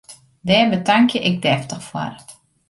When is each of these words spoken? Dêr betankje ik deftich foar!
Dêr 0.47 0.65
betankje 0.71 1.17
ik 1.29 1.37
deftich 1.45 1.83
foar! 1.89 2.15